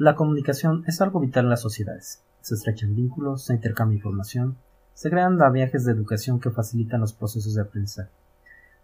[0.00, 2.22] La comunicación es algo vital en las sociedades.
[2.40, 4.56] Se estrechan vínculos, se intercambia información,
[4.94, 8.08] se crean viajes de educación que facilitan los procesos de aprendizaje.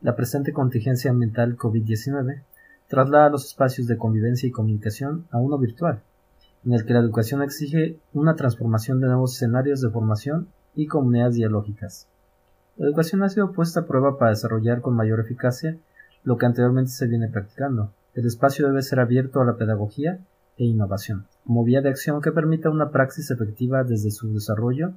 [0.00, 2.42] La presente contingencia ambiental COVID-19
[2.88, 6.02] traslada los espacios de convivencia y comunicación a uno virtual,
[6.64, 11.36] en el que la educación exige una transformación de nuevos escenarios de formación y comunidades
[11.36, 12.08] dialógicas.
[12.76, 15.78] La educación ha sido puesta a prueba para desarrollar con mayor eficacia
[16.24, 17.92] lo que anteriormente se viene practicando.
[18.14, 20.18] El espacio debe ser abierto a la pedagogía
[20.56, 24.94] e innovación, como vía de acción que permita una praxis efectiva desde su desarrollo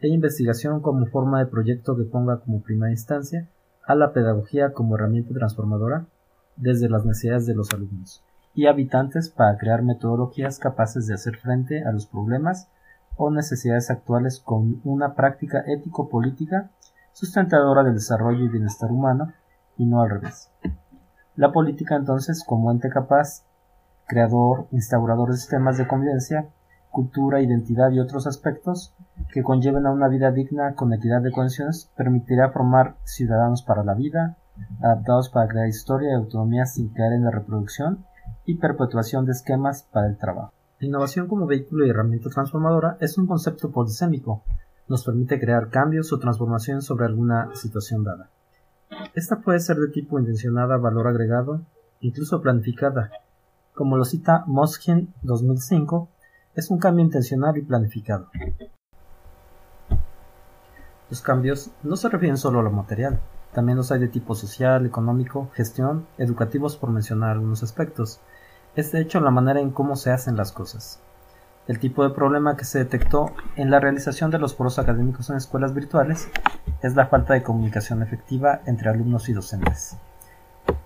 [0.00, 3.48] e investigación como forma de proyecto que ponga como primera instancia
[3.86, 6.06] a la pedagogía como herramienta transformadora
[6.56, 8.22] desde las necesidades de los alumnos
[8.54, 12.68] y habitantes para crear metodologías capaces de hacer frente a los problemas
[13.16, 16.70] o necesidades actuales con una práctica ético-política
[17.12, 19.32] sustentadora del desarrollo y bienestar humano
[19.78, 20.50] y no al revés.
[21.34, 23.45] La política entonces como ente capaz,
[24.06, 26.48] creador, instaurador de sistemas de convivencia,
[26.90, 28.94] cultura, identidad y otros aspectos
[29.32, 33.94] que conlleven a una vida digna con equidad de condiciones permitirá formar ciudadanos para la
[33.94, 34.38] vida,
[34.80, 38.06] adaptados para crear historia y autonomía sin caer en la reproducción
[38.46, 40.52] y perpetuación de esquemas para el trabajo.
[40.78, 44.42] La innovación como vehículo y herramienta transformadora es un concepto polisémico.
[44.88, 48.30] Nos permite crear cambios o transformaciones sobre alguna situación dada.
[49.14, 51.62] Esta puede ser de tipo intencionada, valor agregado,
[52.00, 53.10] incluso planificada.
[53.76, 56.08] Como lo cita Moskhin 2005,
[56.54, 58.30] es un cambio intencional y planificado.
[61.10, 63.20] Los cambios no se refieren solo a lo material,
[63.52, 68.18] también los hay de tipo social, económico, gestión, educativos por mencionar algunos aspectos
[68.76, 71.02] es de hecho la manera en cómo se hacen las cosas.
[71.68, 75.36] El tipo de problema que se detectó en la realización de los foros académicos en
[75.36, 76.30] escuelas virtuales
[76.82, 79.98] es la falta de comunicación efectiva entre alumnos y docentes.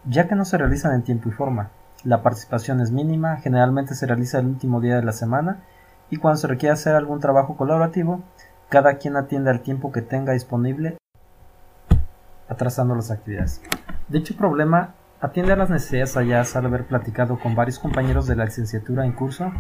[0.07, 1.71] Ya que no se realizan en tiempo y forma,
[2.05, 5.65] la participación es mínima, generalmente se realiza el último día de la semana
[6.11, 8.23] y cuando se requiere hacer algún trabajo colaborativo,
[8.69, 10.97] cada quien atiende al tiempo que tenga disponible
[12.49, 13.63] atrasando las actividades.
[14.09, 18.47] Dicho problema Atiende a las necesidades halladas al haber platicado con varios compañeros de la
[18.47, 19.53] licenciatura en curso.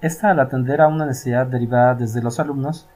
[0.00, 2.88] Esta, al atender a una necesidad derivada desde los alumnos,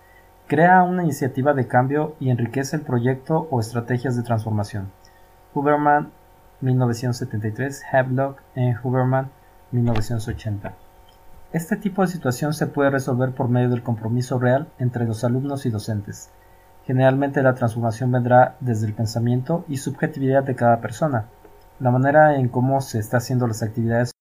[0.46, 4.92] crea una iniciativa de cambio y enriquece el proyecto o estrategias de transformación.
[5.52, 6.12] Huberman
[6.60, 9.30] 1973, Havelock en Huberman
[9.72, 10.74] 1980.
[11.52, 15.66] Este tipo de situación se puede resolver por medio del compromiso real entre los alumnos
[15.66, 16.30] y docentes,
[16.90, 21.26] Generalmente la transformación vendrá desde el pensamiento y subjetividad de cada persona,
[21.78, 24.12] la manera en cómo se está haciendo las actividades,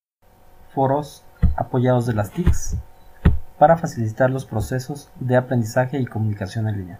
[0.74, 1.24] foros
[1.56, 2.78] apoyados de las TICs,
[3.58, 7.00] para facilitar los procesos de aprendizaje y comunicación en línea.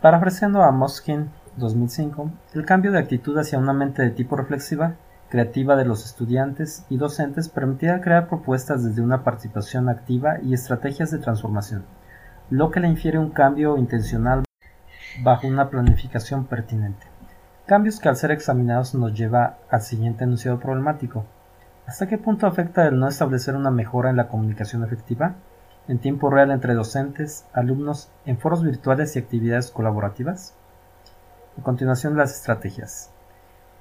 [0.00, 4.96] Parafraseando a Moskin 2005, el cambio de actitud hacia una mente de tipo reflexiva,
[5.28, 11.10] creativa de los estudiantes y docentes permitirá crear propuestas desde una participación activa y estrategias
[11.10, 11.84] de transformación,
[12.50, 14.44] lo que le infiere un cambio intencional
[15.22, 17.06] bajo una planificación pertinente.
[17.66, 21.24] Cambios que al ser examinados nos lleva al siguiente enunciado problemático.
[21.86, 25.36] ¿Hasta qué punto afecta el no establecer una mejora en la comunicación efectiva
[25.88, 30.54] en tiempo real entre docentes, alumnos, en foros virtuales y actividades colaborativas?
[31.58, 33.10] A continuación, las estrategias.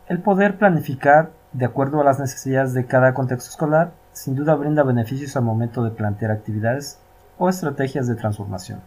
[0.08, 4.84] El poder planificar de acuerdo a las necesidades de cada contexto escolar sin duda brinda
[4.84, 7.00] beneficios al momento de plantear actividades
[7.38, 8.82] o estrategias de transformación.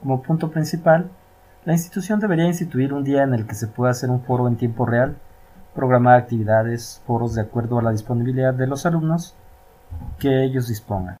[0.00, 1.10] Como punto principal,
[1.64, 4.56] la institución debería instituir un día en el que se pueda hacer un foro en
[4.56, 5.16] tiempo real,
[5.74, 9.34] programar actividades, foros de acuerdo a la disponibilidad de los alumnos
[10.18, 11.16] que ellos dispongan.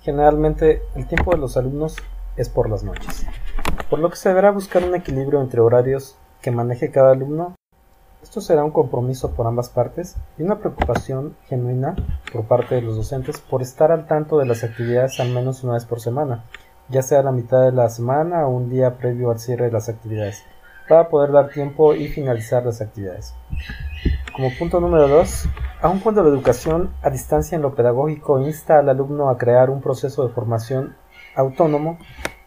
[0.00, 1.96] Generalmente el tiempo de los alumnos
[2.36, 3.26] es por las noches,
[3.88, 7.54] por lo que se deberá buscar un equilibrio entre horarios que maneje cada alumno.
[8.22, 11.94] Esto será un compromiso por ambas partes y una preocupación genuina
[12.32, 15.74] por parte de los docentes por estar al tanto de las actividades al menos una
[15.74, 16.44] vez por semana,
[16.88, 19.72] ya sea a la mitad de la semana o un día previo al cierre de
[19.72, 20.42] las actividades,
[20.88, 23.34] para poder dar tiempo y finalizar las actividades.
[24.34, 25.48] Como punto número 2,
[25.82, 29.80] aun cuando la educación a distancia en lo pedagógico insta al alumno a crear un
[29.80, 30.96] proceso de formación
[31.36, 31.98] autónomo,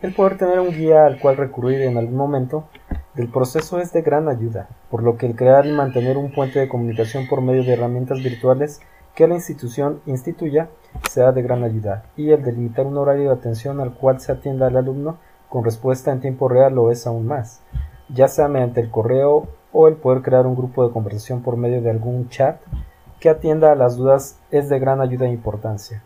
[0.01, 2.65] el poder tener un guía al cual recurrir en algún momento
[3.15, 6.59] del proceso es de gran ayuda, por lo que el crear y mantener un puente
[6.59, 8.79] de comunicación por medio de herramientas virtuales
[9.13, 10.69] que la institución instituya
[11.09, 14.67] sea de gran ayuda, y el delimitar un horario de atención al cual se atienda
[14.67, 15.17] al alumno
[15.49, 17.61] con respuesta en tiempo real lo es aún más,
[18.07, 21.81] ya sea mediante el correo o el poder crear un grupo de conversación por medio
[21.81, 22.61] de algún chat
[23.19, 26.03] que atienda a las dudas es de gran ayuda e importancia.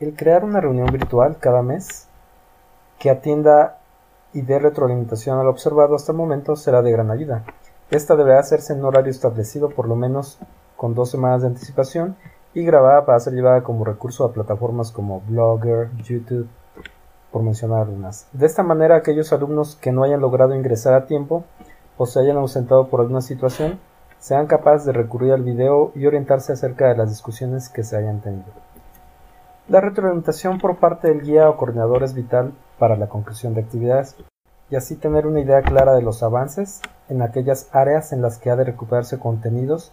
[0.00, 2.08] El crear una reunión virtual cada mes
[3.04, 3.80] que atienda
[4.32, 7.44] y dé retroalimentación al observado hasta el momento será de gran ayuda.
[7.90, 10.38] Esta deberá hacerse en un horario establecido por lo menos
[10.74, 12.16] con dos semanas de anticipación
[12.54, 16.48] y grabada para ser llevada como recurso a plataformas como Blogger, YouTube,
[17.30, 18.26] por mencionar algunas.
[18.32, 21.44] De esta manera, aquellos alumnos que no hayan logrado ingresar a tiempo
[21.98, 23.80] o se hayan ausentado por alguna situación,
[24.18, 28.22] sean capaces de recurrir al video y orientarse acerca de las discusiones que se hayan
[28.22, 28.50] tenido.
[29.68, 34.16] La retroalimentación por parte del guía o coordinador es vital para la conclusión de actividades
[34.70, 38.50] y así tener una idea clara de los avances en aquellas áreas en las que
[38.50, 39.92] ha de recuperarse contenidos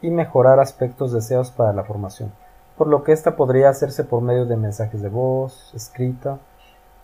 [0.00, 2.32] y mejorar aspectos deseados para la formación,
[2.76, 6.38] por lo que ésta podría hacerse por medio de mensajes de voz, escrita,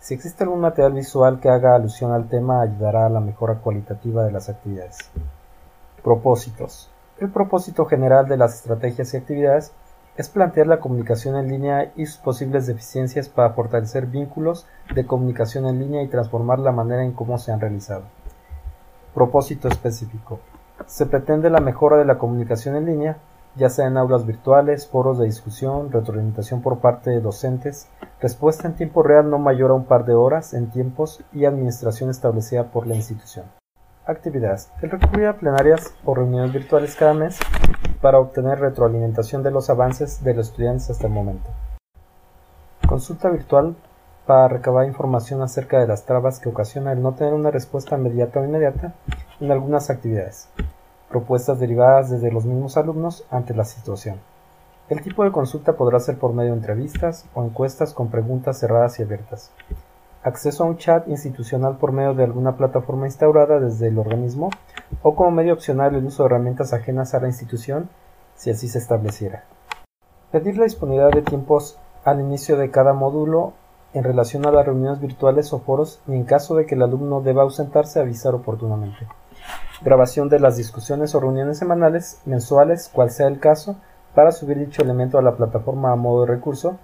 [0.01, 4.25] si existe algún material visual que haga alusión al tema, ayudará a la mejora cualitativa
[4.25, 4.99] de las actividades.
[6.03, 6.89] Propósitos.
[7.19, 9.73] El propósito general de las estrategias y actividades
[10.19, 15.67] es plantear la comunicación en línea y sus posibles deficiencias para fortalecer vínculos de comunicación
[15.67, 18.03] en línea y transformar la manera en cómo se han realizado.
[19.15, 20.41] Propósito específico.
[20.85, 23.19] Se pretende la mejora de la comunicación en línea
[23.59, 27.89] ya sea en aulas virtuales, foros de discusión, retroalimentación por parte de docentes,
[28.21, 32.09] respuesta en tiempo real no mayor a un par de horas en tiempos y administración
[32.09, 33.47] establecida por la institución.
[34.07, 34.71] Actividades.
[34.81, 37.39] El recurrir a plenarias o reuniones virtuales cada mes
[38.09, 41.51] para obtener retroalimentación de los avances de los estudiantes hasta el momento.
[42.89, 43.77] Consulta virtual
[44.25, 48.41] para recabar información acerca de las trabas que ocasiona el no tener una respuesta inmediata
[48.41, 48.95] o inmediata
[49.41, 50.49] en algunas actividades
[51.11, 54.17] propuestas derivadas desde los mismos alumnos ante la situación.
[54.89, 58.99] El tipo de consulta podrá ser por medio de entrevistas o encuestas con preguntas cerradas
[58.99, 59.53] y abiertas.
[60.29, 64.51] Acceso a un chat institucional por medio de alguna plataforma instaurada desde el organismo
[65.03, 67.89] o como medio opcional el uso de herramientas ajenas a la institución
[68.35, 69.45] si así se estableciera.
[70.31, 73.55] Pedir la disponibilidad de tiempos al inicio de cada módulo
[73.95, 77.23] en relación a las reuniones virtuales o foros y en caso de que el alumno
[77.23, 79.07] deba ausentarse avisar oportunamente
[79.83, 83.77] grabación de las discusiones o reuniones semanales, mensuales, cual sea el caso,
[84.15, 86.79] para subir dicho elemento a la plataforma a modo de recurso.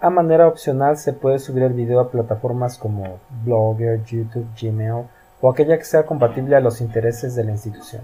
[0.00, 5.06] A manera opcional se puede subir el video a plataformas como Blogger, YouTube, Gmail
[5.40, 8.02] o aquella que sea compatible a los intereses de la institución.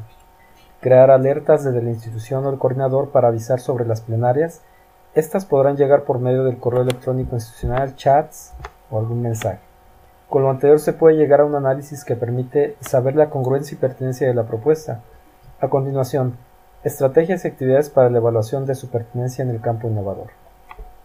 [0.80, 4.60] Crear alertas desde la institución o el coordinador para avisar sobre las plenarias.
[5.14, 8.54] Estas podrán llegar por medio del correo electrónico institucional, chats
[8.90, 9.60] o algún mensaje.
[10.28, 13.78] Con lo anterior se puede llegar a un análisis que permite saber la congruencia y
[13.78, 15.02] pertinencia de la propuesta.
[15.60, 16.38] A continuación,
[16.82, 20.43] estrategias y actividades para la evaluación de su pertinencia en el campo innovador.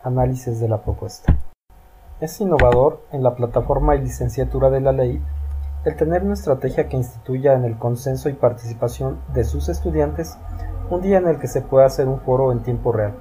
[0.04, 1.36] Análisis de la propuesta.
[2.20, 5.22] Es innovador en la plataforma y licenciatura de la ley
[5.86, 10.38] el tener una estrategia que instituya en el consenso y participación de sus estudiantes
[10.90, 13.14] un día en el que se pueda hacer un foro en tiempo real,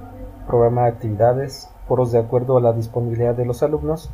[0.47, 4.11] programa de actividades, foros de acuerdo a la disponibilidad de los alumnos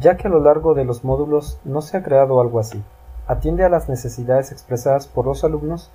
[0.00, 2.82] ya que a lo largo de los módulos no se ha creado algo así.
[3.26, 5.90] Atiende a las necesidades expresadas por los alumnos,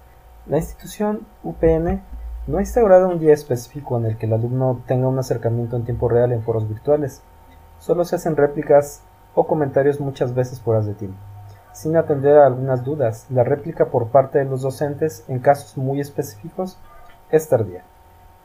[0.45, 2.01] la institución UPN
[2.47, 5.83] no ha instaurado un día específico en el que el alumno tenga un acercamiento en
[5.83, 7.23] tiempo real en foros virtuales.
[7.79, 9.01] Solo se hacen réplicas
[9.33, 11.17] o comentarios muchas veces por de tiempo.
[11.73, 15.99] Sin atender a algunas dudas, la réplica por parte de los docentes en casos muy
[15.99, 16.77] específicos
[17.31, 17.83] es tardía.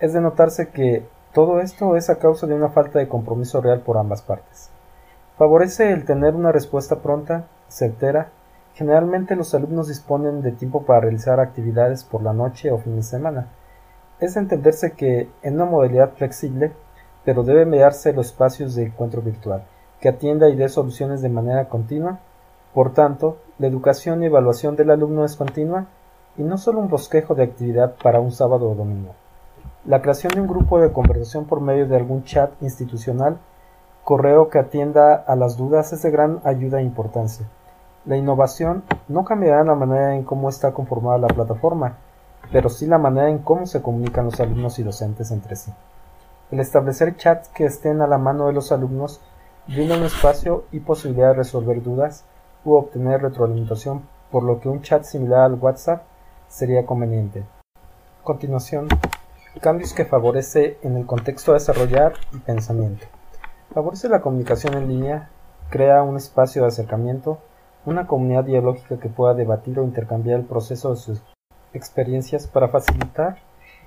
[0.00, 3.82] Es de notarse que todo esto es a causa de una falta de compromiso real
[3.82, 4.70] por ambas partes.
[5.36, 8.30] Favorece el tener una respuesta pronta, certera.
[8.74, 13.02] Generalmente los alumnos disponen de tiempo para realizar actividades por la noche o fin de
[13.02, 13.48] semana.
[14.20, 16.72] Es de entenderse que en una modalidad flexible,
[17.24, 19.64] pero debe mediarse los espacios de encuentro virtual,
[19.98, 22.18] que atienda y dé soluciones de manera continua.
[22.74, 25.86] Por tanto, la educación y evaluación del alumno es continua
[26.36, 29.14] y no solo un bosquejo de actividad para un sábado o domingo.
[29.86, 33.38] La creación de un grupo de conversación por medio de algún chat institucional
[34.04, 37.46] correo que atienda a las dudas es de gran ayuda e importancia.
[38.04, 41.96] La innovación no cambiará la manera en cómo está conformada la plataforma,
[42.52, 45.72] pero sí la manera en cómo se comunican los alumnos y docentes entre sí.
[46.50, 49.20] El establecer chats que estén a la mano de los alumnos
[49.66, 52.24] brinda un espacio y posibilidad de resolver dudas
[52.64, 56.02] u obtener retroalimentación, por lo que un chat similar al WhatsApp
[56.48, 57.44] sería conveniente.
[58.20, 58.88] A continuación,
[59.60, 63.06] cambios que favorece en el contexto de desarrollar y pensamiento.
[63.72, 65.30] Favorece la comunicación en línea,
[65.70, 67.38] crea un espacio de acercamiento,
[67.86, 71.22] una comunidad dialógica que pueda debatir o intercambiar el proceso de sus
[71.72, 73.38] experiencias para facilitar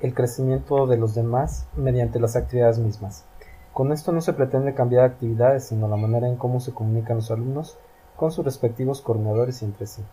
[0.02, 3.26] el crecimiento de los demás mediante las actividades mismas.
[3.74, 7.32] Con esto no se pretende cambiar actividades, sino la manera en cómo se comunican los
[7.32, 7.78] alumnos
[8.16, 10.04] con sus respectivos coordinadores y entre sí.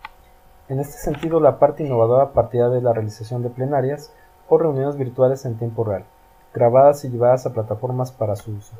[0.69, 4.13] En este sentido, la parte innovadora partirá de la realización de plenarias
[4.49, 6.05] o reuniones virtuales en tiempo real,
[6.53, 8.73] grabadas y llevadas a plataformas para su uso.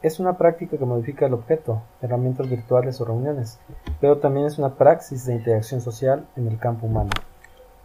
[0.00, 3.58] Es una práctica que modifica el objeto, herramientas virtuales o reuniones,
[4.00, 7.10] pero también es una praxis de interacción social en el campo humano.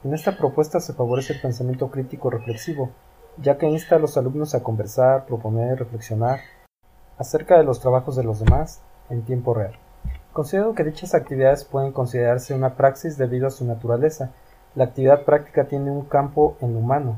[0.04, 2.90] En esta propuesta se favorece el pensamiento crítico reflexivo,
[3.38, 6.42] ya que insta a los alumnos a conversar, proponer, reflexionar
[7.18, 9.80] acerca de los trabajos de los demás en tiempo real.
[10.34, 14.32] Considero que dichas actividades pueden considerarse una praxis debido a su naturaleza.
[14.76, 17.18] La actividad práctica tiene un campo en humano,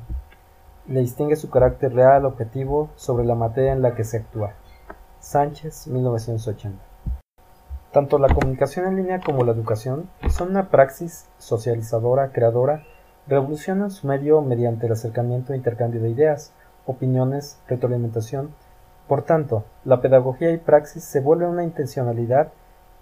[0.87, 4.53] le distingue su carácter real, objetivo, sobre la materia en la que se actúa.
[5.19, 6.94] Sánchez, 1980.
[7.95, 12.83] Tanto la comunicación en línea como la educación son una praxis socializadora, creadora,
[13.25, 16.51] revolucionan su medio mediante el acercamiento e intercambio de ideas,
[16.85, 18.49] opiniones, retroalimentación.
[19.07, 22.51] Por tanto, la pedagogía y praxis se vuelven una intencionalidad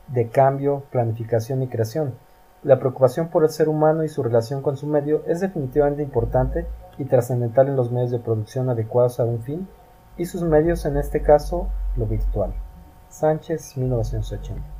[0.10, 2.14] de cambio, planificación y creación.
[2.62, 6.68] La preocupación por el ser humano y su relación con su medio es definitivamente importante
[7.00, 9.68] y trascendental en los medios de producción adecuados a un fin
[10.18, 12.54] y sus medios, en este caso, lo virtual.
[13.10, 14.73] Sánchez, 1980.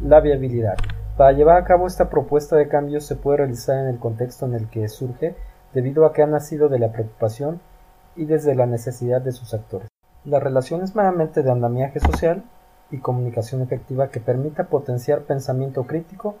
[0.00, 0.76] La viabilidad.
[1.16, 4.54] Para llevar a cabo esta propuesta de cambio se puede realizar en el contexto en
[4.54, 5.34] el que surge,
[5.74, 7.60] debido a que ha nacido de la preocupación
[8.14, 9.88] y desde la necesidad de sus actores.
[10.24, 12.44] La relación es meramente de andamiaje social
[12.90, 16.36] y comunicación efectiva que permita potenciar pensamiento crítico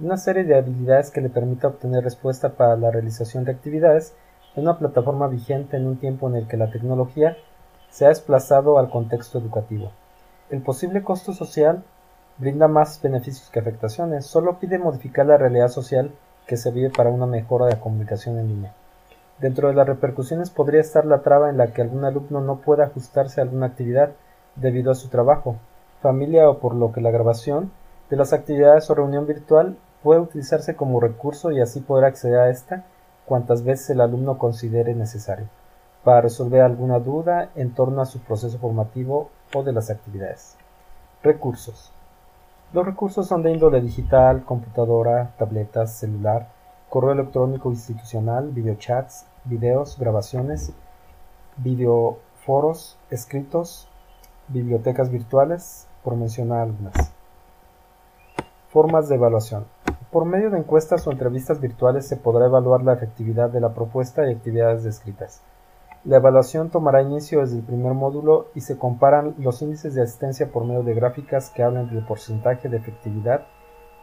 [0.00, 4.14] y una serie de habilidades que le permita obtener respuesta para la realización de actividades
[4.56, 7.36] una plataforma vigente en un tiempo en el que la tecnología
[7.90, 9.92] se ha desplazado al contexto educativo.
[10.50, 11.84] El posible costo social
[12.38, 16.10] brinda más beneficios que afectaciones, solo pide modificar la realidad social
[16.46, 18.74] que se vive para una mejora de la comunicación en línea.
[19.38, 22.84] Dentro de las repercusiones podría estar la traba en la que algún alumno no pueda
[22.84, 24.10] ajustarse a alguna actividad
[24.56, 25.56] debido a su trabajo,
[26.00, 27.72] familia o por lo que la grabación
[28.10, 32.50] de las actividades o reunión virtual puede utilizarse como recurso y así poder acceder a
[32.50, 32.84] esta
[33.24, 35.48] cuantas veces el alumno considere necesario,
[36.04, 40.56] para resolver alguna duda en torno a su proceso formativo o de las actividades.
[41.22, 41.93] Recursos.
[42.74, 46.48] Los recursos son de índole digital, computadora, tabletas, celular,
[46.88, 50.72] correo electrónico institucional, videochats, videos, grabaciones,
[51.58, 53.88] videoforos, escritos,
[54.48, 57.12] bibliotecas virtuales, por mencionar algunas.
[58.70, 59.66] Formas de evaluación.
[60.10, 64.26] Por medio de encuestas o entrevistas virtuales se podrá evaluar la efectividad de la propuesta
[64.26, 65.42] y actividades descritas.
[66.04, 70.52] La evaluación tomará inicio desde el primer módulo y se comparan los índices de asistencia
[70.52, 73.46] por medio de gráficas que hablan del porcentaje de efectividad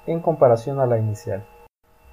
[0.08, 1.46] en comparación a la inicial.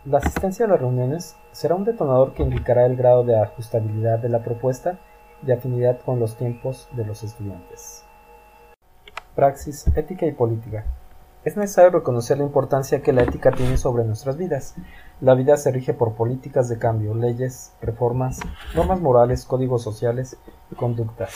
[0.04, 4.28] La asistencia a las reuniones será un detonador que indicará el grado de ajustabilidad de
[4.28, 4.98] la propuesta
[5.40, 8.04] de afinidad con los tiempos de los estudiantes.
[9.34, 10.84] Praxis, ética y política.
[11.44, 14.74] Es necesario reconocer la importancia que la ética tiene sobre nuestras vidas.
[15.20, 18.38] La vida se rige por políticas de cambio, leyes, reformas,
[18.76, 20.36] normas morales, códigos sociales
[20.70, 21.32] y conductas,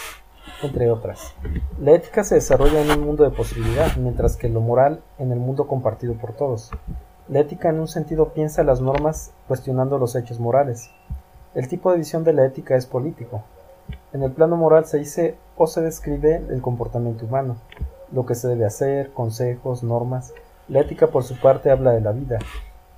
[0.62, 1.34] entre otras.
[1.80, 5.40] La ética se desarrolla en un mundo de posibilidad, mientras que lo moral en el
[5.40, 6.70] mundo compartido por todos.
[7.26, 10.88] La ética en un sentido piensa las normas cuestionando los hechos morales.
[11.56, 13.42] El tipo de visión de la ética es político.
[14.12, 17.56] En el plano moral se dice o se describe el comportamiento humano,
[18.12, 20.32] lo que se debe hacer, consejos, normas.
[20.68, 22.38] La ética por su parte habla de la vida.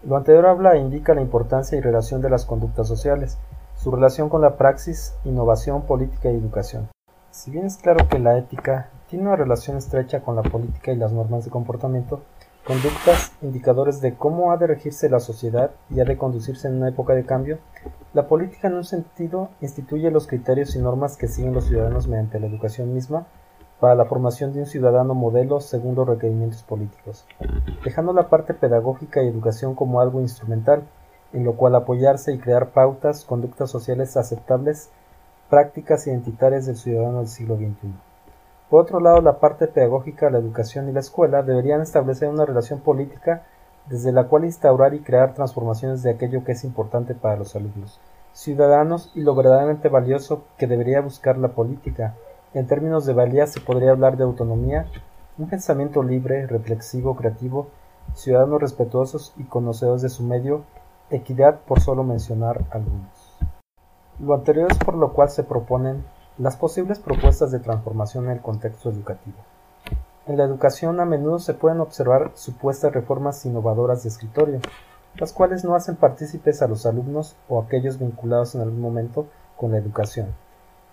[0.07, 3.39] Lo anterior habla e indica la importancia y relación de las conductas sociales,
[3.75, 6.91] su relación con la praxis, innovación, política y educación.
[7.31, 10.97] Si bien es claro que la ética tiene una relación estrecha con la política y
[10.97, 12.21] las normas de comportamiento,
[12.67, 16.91] conductas, indicadores de cómo ha de regirse la sociedad y ha de conducirse en una
[16.91, 17.59] época de cambio,
[18.13, 22.39] la política en un sentido instituye los criterios y normas que siguen los ciudadanos mediante
[22.39, 23.27] la educación misma
[23.81, 27.27] para la formación de un ciudadano modelo según los requerimientos políticos,
[27.85, 30.85] dejando la parte pedagógica y educación como algo instrumental,
[31.33, 34.91] en lo cual apoyarse y crear pautas, conductas sociales aceptables,
[35.51, 37.93] prácticas identitarias del ciudadano del siglo XXI.
[38.71, 42.81] Por otro lado, la parte pedagógica, la educación y la escuela deberían establecer una relación
[42.81, 43.45] política
[43.87, 48.01] desde la cual instaurar y crear transformaciones de aquello que es importante para los alumnos,
[48.33, 52.15] ciudadanos y lo verdaderamente valioso que debería buscar la política,
[52.55, 54.87] en términos de valía se podría hablar de autonomía,
[55.39, 57.69] un pensamiento libre, reflexivo, creativo,
[58.15, 60.65] ciudadanos respetuosos y conocedores de su medio,
[61.11, 63.37] equidad por solo mencionar algunos.
[64.21, 66.05] Lo anterior es por lo cual se proponen
[66.39, 69.37] las posibles propuestas de transformación en el contexto educativo.
[70.27, 74.61] En la educación a menudo se pueden observar supuestas reformas innovadoras de escritorio,
[75.17, 79.73] las cuales no hacen partícipes a los alumnos o aquellos vinculados en algún momento con
[79.73, 80.44] la educación.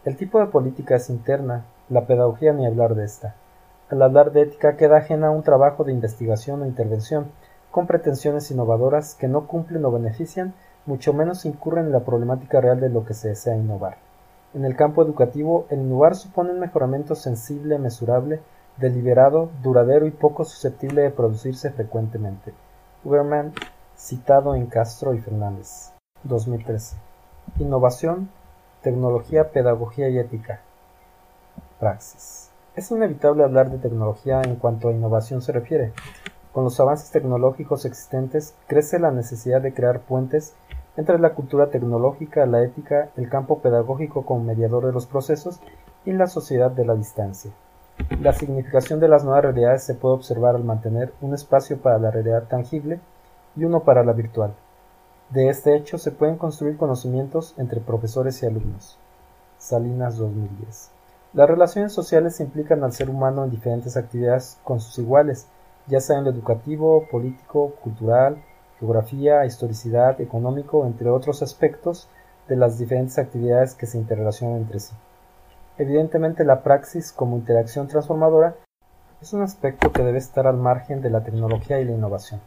[0.03, 3.35] El tipo de política es interna, la pedagogía ni hablar de esta.
[3.87, 7.27] Al hablar de ética queda ajena a un trabajo de investigación o intervención,
[7.69, 10.55] con pretensiones innovadoras que no cumplen o benefician,
[10.87, 13.97] mucho menos incurren en la problemática real de lo que se desea innovar.
[14.55, 18.39] En el campo educativo, el innovar supone un mejoramiento sensible, mesurable,
[18.77, 22.53] deliberado, duradero y poco susceptible de producirse frecuentemente.
[23.03, 23.53] Uberman,
[23.95, 25.93] citado en Castro y Fernández.
[26.23, 26.97] 2013.
[27.59, 28.29] Innovación
[28.81, 30.61] Tecnología, pedagogía y ética.
[31.79, 32.49] Praxis.
[32.75, 35.93] Es inevitable hablar de tecnología en cuanto a innovación se refiere.
[36.51, 40.55] Con los avances tecnológicos existentes crece la necesidad de crear puentes
[40.97, 45.59] entre la cultura tecnológica, la ética, el campo pedagógico como mediador de los procesos
[46.03, 47.51] y la sociedad de la distancia.
[48.19, 52.09] La significación de las nuevas realidades se puede observar al mantener un espacio para la
[52.09, 52.99] realidad tangible
[53.55, 54.55] y uno para la virtual.
[55.31, 58.97] De este hecho se pueden construir conocimientos entre profesores y alumnos.
[59.57, 60.91] Salinas 2010.
[61.31, 65.47] Las relaciones sociales implican al ser humano en diferentes actividades con sus iguales,
[65.87, 68.43] ya sea en lo educativo, político, cultural,
[68.77, 72.09] geografía, historicidad, económico, entre otros aspectos
[72.49, 74.93] de las diferentes actividades que se interrelacionan entre sí.
[75.77, 78.57] Evidentemente la praxis como interacción transformadora
[79.21, 82.41] es un aspecto que debe estar al margen de la tecnología y la innovación.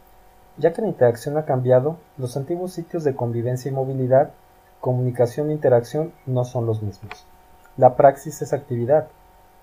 [0.57, 4.31] Ya que la interacción ha cambiado, los antiguos sitios de convivencia y movilidad,
[4.79, 7.25] comunicación e interacción no son los mismos.
[7.75, 9.07] La praxis es actividad,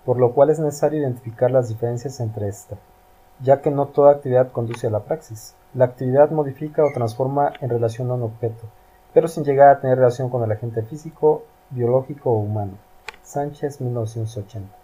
[0.05, 2.75] por lo cual es necesario identificar las diferencias entre esta,
[3.39, 5.55] ya que no toda actividad conduce a la praxis.
[5.73, 8.67] La actividad modifica o transforma en relación a un objeto,
[9.13, 12.73] pero sin llegar a tener relación con el agente físico, biológico o humano.
[13.23, 14.75] Sánchez 1980.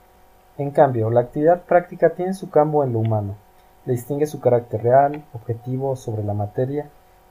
[0.57, 3.35] En cambio, la actividad práctica tiene su campo en lo humano,
[3.86, 6.89] distingue su carácter real, objetivo, sobre la materia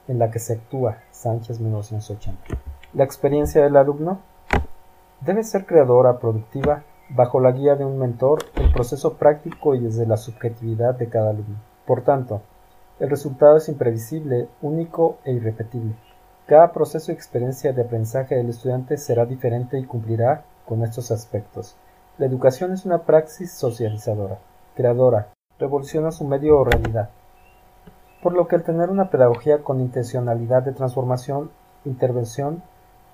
[0.09, 0.99] en la que se actúa.
[1.11, 2.41] Sánchez 1980.
[2.95, 4.21] La experiencia del alumno
[5.21, 10.07] debe ser creadora, productiva, bajo la guía de un mentor, el proceso práctico y desde
[10.07, 11.59] la subjetividad de cada alumno.
[11.87, 12.43] Por tanto,
[13.01, 15.95] el resultado es imprevisible, único e irrepetible.
[16.47, 21.77] Cada proceso y experiencia de aprendizaje del estudiante será diferente y cumplirá con estos aspectos.
[22.17, 24.39] La educación es una praxis socializadora,
[24.75, 25.29] creadora,
[25.59, 27.11] revoluciona su medio o realidad.
[28.23, 31.51] Por lo que el tener una pedagogía con intencionalidad de transformación,
[31.85, 32.63] intervención,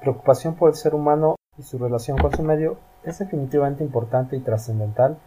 [0.01, 4.41] preocupación por el ser humano y su relación con su medio es definitivamente importante y
[4.41, 5.19] trascendental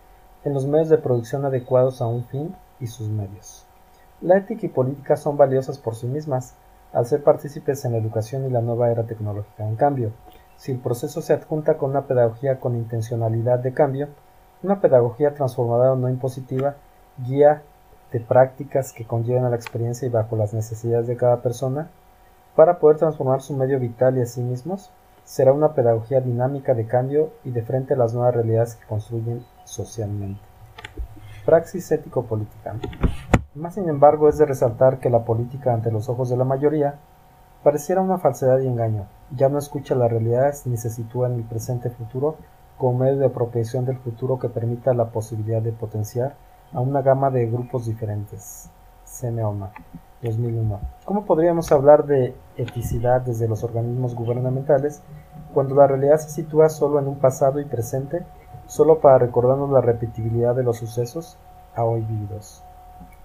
[0.44, 3.66] en los medios de producción adecuados a un fin y sus medios.
[4.22, 6.56] La ética y política son valiosas por sí mismas,
[6.94, 9.68] al ser partícipes en la educación y la nueva era tecnológica.
[9.68, 10.12] En cambio,
[10.56, 14.08] si el proceso se adjunta con una pedagogía con intencionalidad de cambio,
[14.64, 16.78] una pedagogía transformadora no impositiva,
[17.26, 17.64] guía
[18.12, 21.90] de prácticas que conllevan a la experiencia y bajo las necesidades de cada persona,
[22.56, 24.92] para poder transformar su medio vital y a sí mismos,
[25.24, 29.44] será una pedagogía dinámica de cambio y de frente a las nuevas realidades que construyen
[29.66, 30.42] socialmente.
[31.46, 32.76] Praxis ético-política.
[33.56, 36.96] Más sin embargo es de resaltar que la política ante los ojos de la mayoría
[37.64, 41.44] pareciera una falsedad y engaño, ya no escucha las realidades ni se sitúa en el
[41.44, 42.38] presente futuro
[42.78, 46.36] como medio de apropiación del futuro que permita la posibilidad de potenciar
[46.74, 48.70] a una gama de grupos diferentes.
[49.04, 49.72] Semeona,
[50.22, 50.80] 2001.
[51.06, 55.02] ¿Cómo podríamos hablar de eticidad desde los organismos gubernamentales
[55.54, 58.26] cuando la realidad se sitúa solo en un pasado y presente,
[58.66, 61.38] solo para recordarnos la repetibilidad de los sucesos
[61.76, 62.64] a hoy vividos?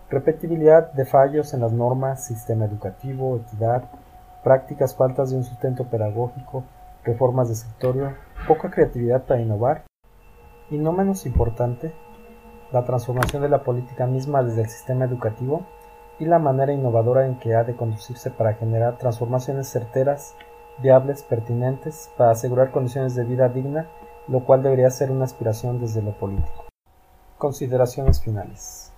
[0.08, 3.84] Repetibilidad de fallos en las normas, sistema educativo, equidad,
[4.44, 6.64] prácticas faltas de un sustento pedagógico,
[7.04, 8.14] reformas de escritorio,
[8.46, 9.84] poca creatividad para innovar
[10.70, 11.94] y no menos importante,
[12.72, 15.66] la transformación de la política misma desde el sistema educativo
[16.18, 20.34] y la manera innovadora en que ha de conducirse para generar transformaciones certeras,
[20.78, 23.88] viables, pertinentes, para asegurar condiciones de vida digna,
[24.28, 26.64] lo cual debería ser una aspiración desde lo político.
[27.38, 28.92] Consideraciones finales.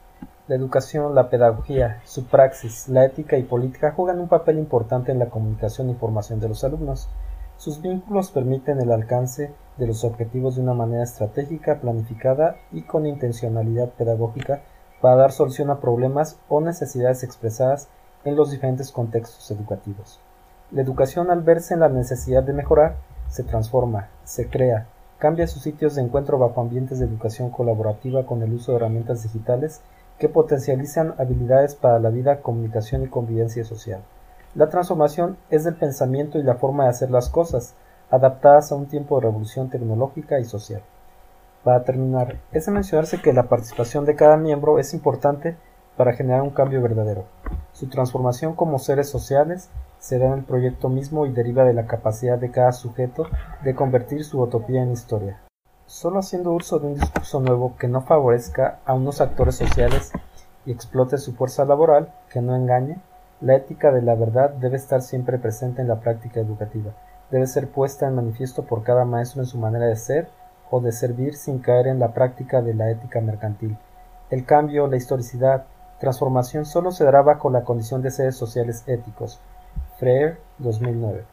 [0.46, 5.18] La educación, la pedagogía, su praxis, la ética y política juegan un papel importante en
[5.18, 7.08] la comunicación y formación de los alumnos.
[7.56, 13.06] Sus vínculos permiten el alcance de los objetivos de una manera estratégica, planificada y con
[13.06, 14.62] intencionalidad pedagógica
[15.00, 17.88] para dar solución a problemas o necesidades expresadas
[18.24, 20.20] en los diferentes contextos educativos.
[20.70, 22.96] La educación al verse en la necesidad de mejorar,
[23.28, 24.86] se transforma, se crea,
[25.18, 29.22] cambia sus sitios de encuentro bajo ambientes de educación colaborativa con el uso de herramientas
[29.22, 29.80] digitales
[30.18, 34.02] que potencializan habilidades para la vida, comunicación y convivencia social.
[34.54, 37.74] La transformación es del pensamiento y la forma de hacer las cosas,
[38.10, 40.82] adaptadas a un tiempo de revolución tecnológica y social.
[41.62, 45.56] Para terminar, es de mencionarse que la participación de cada miembro es importante
[45.96, 47.24] para generar un cambio verdadero.
[47.72, 51.86] Su transformación como seres sociales se da en el proyecto mismo y deriva de la
[51.86, 53.26] capacidad de cada sujeto
[53.62, 55.40] de convertir su utopía en historia.
[55.86, 60.12] Solo haciendo uso de un discurso nuevo que no favorezca a unos actores sociales
[60.66, 62.98] y explote su fuerza laboral, que no engañe,
[63.40, 66.92] la ética de la verdad debe estar siempre presente en la práctica educativa,
[67.34, 70.28] debe ser puesta en manifiesto por cada maestro en su manera de ser
[70.70, 73.76] o de servir sin caer en la práctica de la ética mercantil.
[74.30, 75.64] El cambio, la historicidad,
[75.98, 79.40] transformación solo se dará bajo la condición de seres sociales éticos.
[79.98, 81.24] Freire, 2009.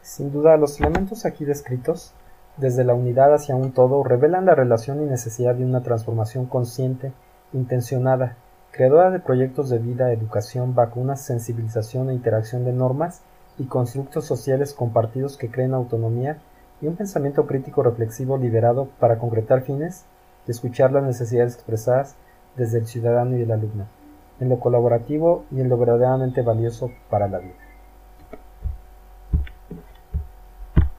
[0.00, 2.12] Sin duda, los elementos aquí descritos,
[2.56, 7.12] desde la unidad hacia un todo, revelan la relación y necesidad de una transformación consciente,
[7.52, 8.36] intencionada,
[8.70, 13.22] creadora de proyectos de vida, educación, vacunas, sensibilización e interacción de normas
[13.60, 16.38] y constructos sociales compartidos que creen autonomía
[16.80, 20.06] y un pensamiento crítico reflexivo liberado para concretar fines
[20.48, 22.16] y escuchar las necesidades expresadas
[22.56, 23.84] desde el ciudadano y el alumno,
[24.40, 27.69] en lo colaborativo y en lo verdaderamente valioso para la vida.